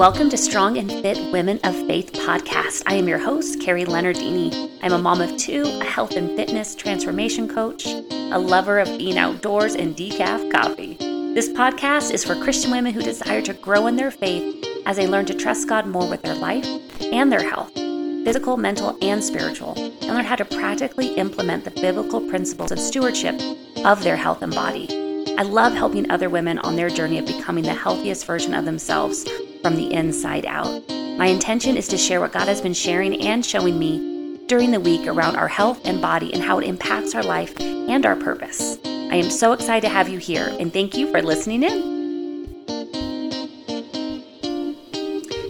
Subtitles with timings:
[0.00, 2.84] Welcome to Strong and Fit Women of Faith podcast.
[2.86, 4.78] I am your host, Carrie Leonardini.
[4.80, 9.18] I'm a mom of two, a health and fitness transformation coach, a lover of being
[9.18, 10.94] outdoors and decaf coffee.
[11.34, 15.06] This podcast is for Christian women who desire to grow in their faith as they
[15.06, 16.64] learn to trust God more with their life
[17.12, 22.26] and their health, physical, mental, and spiritual, and learn how to practically implement the biblical
[22.26, 23.38] principles of stewardship
[23.84, 24.88] of their health and body.
[25.36, 29.26] I love helping other women on their journey of becoming the healthiest version of themselves
[29.62, 30.82] from the inside out.
[30.88, 34.80] My intention is to share what God has been sharing and showing me during the
[34.80, 38.78] week around our health and body and how it impacts our life and our purpose.
[38.84, 42.00] I am so excited to have you here and thank you for listening in.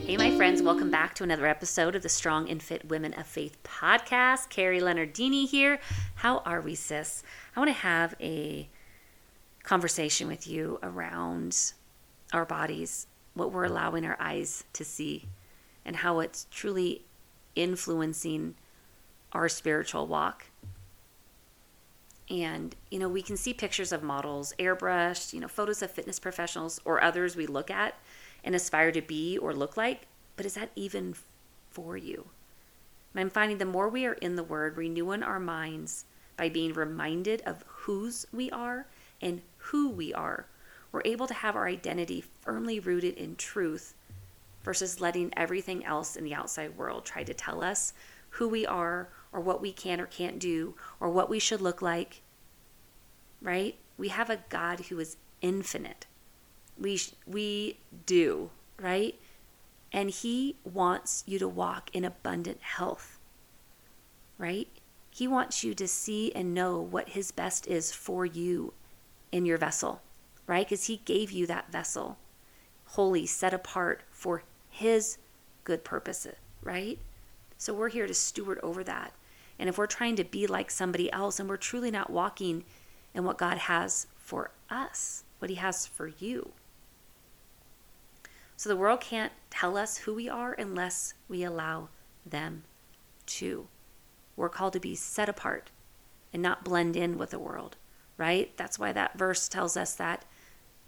[0.06, 3.26] Hey, my friends, welcome back to another episode of the Strong and Fit Women of
[3.26, 4.48] Faith podcast.
[4.48, 5.78] Carrie Leonardini here.
[6.16, 7.22] How are we, sis?
[7.54, 8.68] I want to have a
[9.62, 11.74] conversation with you around
[12.32, 15.26] our bodies what we're allowing our eyes to see
[15.84, 17.04] and how it's truly
[17.54, 18.54] influencing
[19.32, 20.46] our spiritual walk.
[22.28, 26.20] And, you know, we can see pictures of models, airbrushed, you know, photos of fitness
[26.20, 27.96] professionals or others we look at
[28.44, 30.06] and aspire to be or look like.
[30.36, 31.14] But is that even
[31.70, 32.26] for you?
[33.12, 36.04] And I'm finding the more we are in the Word, renewing our minds
[36.36, 38.86] by being reminded of whose we are
[39.20, 40.46] and who we are,
[40.92, 43.94] we're able to have our identity firmly rooted in truth
[44.62, 47.92] versus letting everything else in the outside world try to tell us
[48.30, 51.80] who we are or what we can or can't do or what we should look
[51.80, 52.22] like.
[53.40, 53.76] Right?
[53.96, 56.06] We have a God who is infinite.
[56.78, 59.18] We we do, right?
[59.92, 63.18] And he wants you to walk in abundant health.
[64.38, 64.68] Right?
[65.10, 68.72] He wants you to see and know what his best is for you
[69.32, 70.02] in your vessel
[70.50, 70.66] right?
[70.66, 72.18] Because He gave you that vessel,
[72.86, 75.16] holy, set apart for His
[75.62, 76.98] good purposes, right?
[77.56, 79.12] So we're here to steward over that.
[79.60, 82.64] And if we're trying to be like somebody else and we're truly not walking
[83.14, 86.50] in what God has for us, what He has for you.
[88.56, 91.90] So the world can't tell us who we are unless we allow
[92.26, 92.64] them
[93.26, 93.68] to.
[94.34, 95.70] We're called to be set apart
[96.32, 97.76] and not blend in with the world,
[98.16, 98.50] right?
[98.56, 100.24] That's why that verse tells us that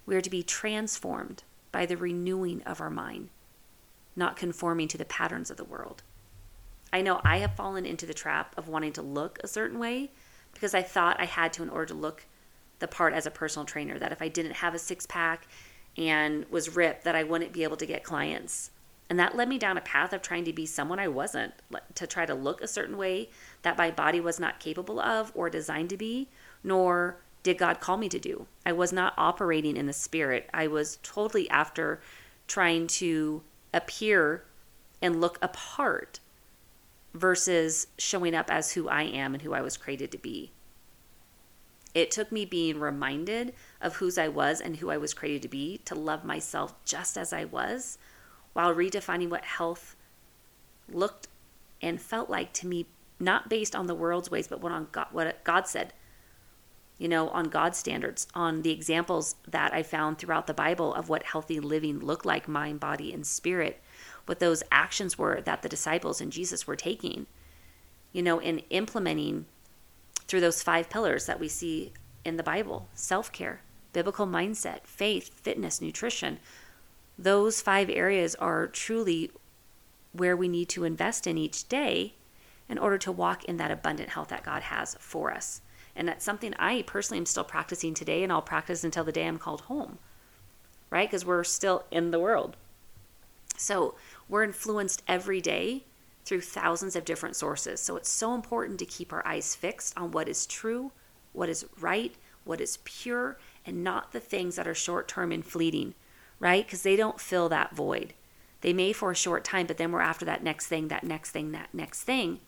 [0.05, 3.29] we are to be transformed by the renewing of our mind,
[4.15, 6.03] not conforming to the patterns of the world.
[6.91, 10.11] I know I have fallen into the trap of wanting to look a certain way
[10.53, 12.25] because I thought I had to in order to look
[12.79, 15.47] the part as a personal trainer, that if I didn't have a six pack
[15.97, 18.71] and was ripped, that I wouldn't be able to get clients.
[19.09, 21.53] And that led me down a path of trying to be someone I wasn't,
[21.95, 23.29] to try to look a certain way
[23.61, 26.29] that my body was not capable of or designed to be,
[26.63, 28.47] nor did God call me to do.
[28.65, 30.49] I was not operating in the spirit.
[30.53, 31.99] I was totally after
[32.47, 33.43] trying to
[33.73, 34.45] appear
[35.01, 36.19] and look apart
[37.13, 40.51] versus showing up as who I am and who I was created to be.
[41.93, 45.47] It took me being reminded of whose I was and who I was created to
[45.47, 47.97] be to love myself just as I was
[48.53, 49.95] while redefining what health
[50.91, 51.27] looked
[51.81, 52.87] and felt like to me,
[53.19, 55.93] not based on the world's ways, but what, on God, what God said
[56.97, 61.09] you know, on God's standards, on the examples that I found throughout the Bible of
[61.09, 63.81] what healthy living looked like, mind, body, and spirit,
[64.25, 67.25] what those actions were that the disciples and Jesus were taking,
[68.11, 69.45] you know, and implementing
[70.27, 71.91] through those five pillars that we see
[72.23, 73.61] in the Bible self care,
[73.91, 76.39] biblical mindset, faith, fitness, nutrition.
[77.17, 79.31] Those five areas are truly
[80.13, 82.13] where we need to invest in each day
[82.69, 85.61] in order to walk in that abundant health that God has for us.
[85.95, 89.27] And that's something I personally am still practicing today, and I'll practice until the day
[89.27, 89.99] I'm called home,
[90.89, 91.07] right?
[91.07, 92.55] Because we're still in the world.
[93.57, 93.95] So
[94.27, 95.83] we're influenced every day
[96.25, 97.79] through thousands of different sources.
[97.79, 100.91] So it's so important to keep our eyes fixed on what is true,
[101.31, 105.45] what is right, what is pure, and not the things that are short term and
[105.45, 105.93] fleeting,
[106.39, 106.65] right?
[106.65, 108.13] Because they don't fill that void.
[108.61, 111.31] They may for a short time, but then we're after that next thing, that next
[111.31, 112.39] thing, that next thing.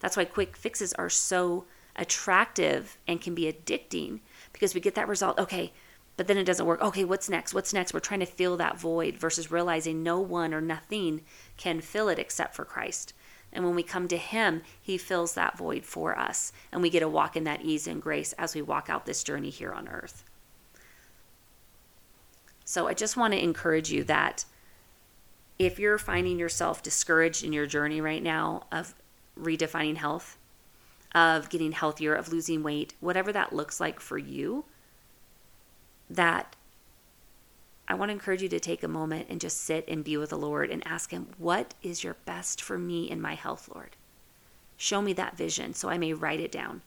[0.00, 1.64] That's why quick fixes are so
[1.96, 4.20] attractive and can be addicting
[4.52, 5.38] because we get that result.
[5.38, 5.72] Okay,
[6.16, 6.80] but then it doesn't work.
[6.80, 7.52] Okay, what's next?
[7.52, 7.92] What's next?
[7.92, 11.22] We're trying to fill that void versus realizing no one or nothing
[11.56, 13.12] can fill it except for Christ.
[13.52, 16.52] And when we come to Him, He fills that void for us.
[16.72, 19.24] And we get to walk in that ease and grace as we walk out this
[19.24, 20.24] journey here on earth.
[22.64, 24.44] So I just want to encourage you that
[25.58, 28.94] if you're finding yourself discouraged in your journey right now of
[29.38, 30.36] redefining health,
[31.14, 34.64] of getting healthier, of losing weight, whatever that looks like for you,
[36.10, 36.56] that
[37.88, 40.30] I want to encourage you to take a moment and just sit and be with
[40.30, 43.96] the Lord and ask Him, What is your best for me in my health, Lord?
[44.76, 46.82] Show me that vision so I may write it down,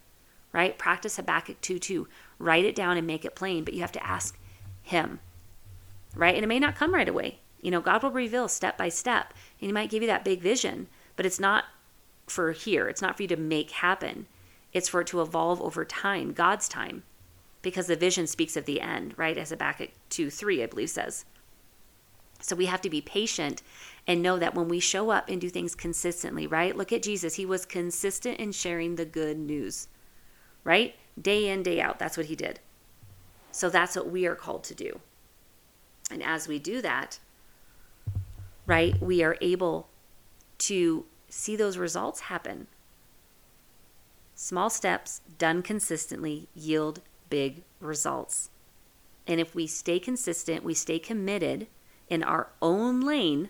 [0.52, 0.78] right?
[0.78, 2.08] Practice Habakkuk 2 2.
[2.38, 4.38] Write it down and make it plain, but you have to ask
[4.84, 5.20] Him,
[6.16, 6.36] right?
[6.36, 7.40] And it may not come right away.
[7.62, 10.42] You know, God will reveal step by step, and He might give you that big
[10.42, 11.66] vision, but it's not
[12.30, 12.88] for here.
[12.88, 14.28] It's not for you to make happen.
[14.74, 17.04] It's for it to evolve over time, God's time,
[17.62, 19.38] because the vision speaks of the end, right?
[19.38, 21.26] As Habakkuk 2 3, I believe, says.
[22.42, 23.62] So we have to be patient
[24.08, 26.76] and know that when we show up and do things consistently, right?
[26.76, 27.36] Look at Jesus.
[27.36, 29.88] He was consistent in sharing the good news,
[30.64, 30.96] right?
[31.22, 32.00] Day in, day out.
[32.00, 32.60] That's what he did.
[33.52, 35.00] So that's what we are called to do.
[36.12, 37.20] And as we do that,
[38.66, 39.90] right, we are able
[40.60, 42.68] to see those results happen.
[44.36, 48.50] Small steps done consistently yield big results.
[49.28, 51.68] And if we stay consistent, we stay committed
[52.10, 53.50] in our own lane,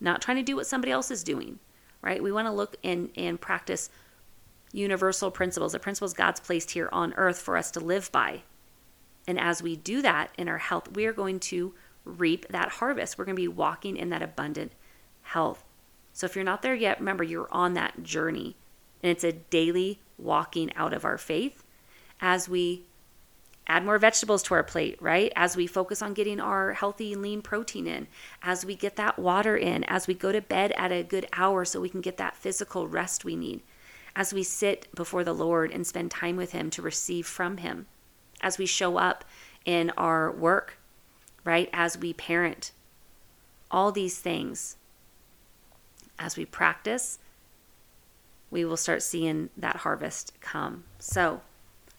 [0.00, 1.58] not trying to do what somebody else is doing,
[2.02, 2.22] right?
[2.22, 3.90] We want to look and, and practice
[4.72, 8.42] universal principles, the principles God's placed here on earth for us to live by.
[9.26, 11.74] And as we do that in our health, we are going to
[12.04, 13.18] reap that harvest.
[13.18, 14.72] We're going to be walking in that abundant
[15.22, 15.64] health.
[16.16, 18.56] So if you're not there yet, remember you're on that journey.
[19.02, 21.62] And it's a daily walking out of our faith
[22.22, 22.84] as we
[23.66, 25.30] add more vegetables to our plate, right?
[25.36, 28.06] As we focus on getting our healthy, lean protein in,
[28.42, 31.66] as we get that water in, as we go to bed at a good hour
[31.66, 33.60] so we can get that physical rest we need,
[34.14, 37.88] as we sit before the Lord and spend time with Him to receive from Him,
[38.40, 39.22] as we show up
[39.66, 40.78] in our work,
[41.44, 41.68] right?
[41.74, 42.72] As we parent,
[43.70, 44.78] all these things
[46.18, 47.18] as we practice,
[48.50, 50.84] we will start seeing that harvest come.
[50.98, 51.40] So,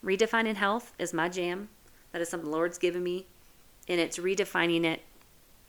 [0.03, 1.69] redefining health is my jam.
[2.11, 3.27] That is something the Lord's given me,
[3.87, 5.01] and it's redefining it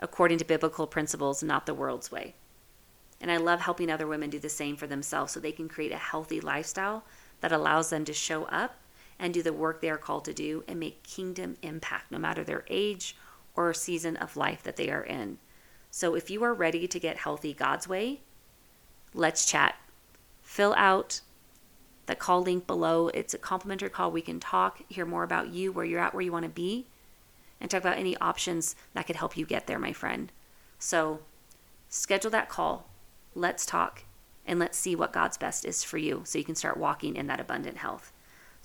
[0.01, 2.35] according to biblical principles, not the world's way.
[3.21, 5.93] And I love helping other women do the same for themselves so they can create
[5.93, 7.05] a healthy lifestyle
[7.41, 8.77] that allows them to show up
[9.19, 12.45] and do the work they are called to do and make kingdom impact no matter
[12.45, 13.17] their age
[13.57, 15.39] or season of life that they are in.
[15.91, 18.21] So if you are ready to get healthy God's way,
[19.15, 19.77] let's chat.
[20.43, 21.21] Fill out
[22.07, 23.09] the call link below.
[23.09, 24.11] It's a complimentary call.
[24.11, 26.87] We can talk, hear more about you, where you're at, where you want to be,
[27.61, 30.33] and talk about any options that could help you get there, my friend.
[30.79, 31.21] So
[31.89, 32.89] schedule that call.
[33.35, 34.05] Let's talk
[34.47, 37.27] and let's see what God's best is for you so you can start walking in
[37.27, 38.13] that abundant health.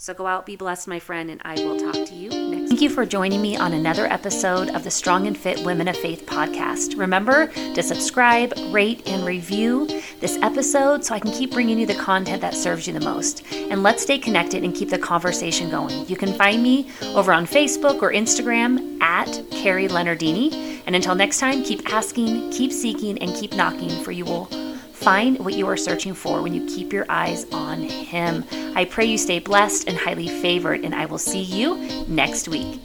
[0.04, 2.68] So go out, be blessed, my friend, and I will talk to you next.
[2.68, 5.96] Thank you for joining me on another episode of the Strong and Fit Women of
[5.96, 7.00] Faith podcast.
[7.00, 9.88] Remember to subscribe, rate, and review
[10.20, 13.50] this episode so I can keep bringing you the content that serves you the most.
[13.54, 16.06] And let's stay connected and keep the conversation going.
[16.10, 20.82] You can find me over on Facebook or Instagram at Carrie Leonardini.
[20.86, 24.50] And until next time, keep asking, keep seeking, and keep knocking, for you will
[25.04, 28.46] Find what you are searching for when you keep your eyes on Him.
[28.74, 31.76] I pray you stay blessed and highly favored, and I will see you
[32.08, 32.80] next week.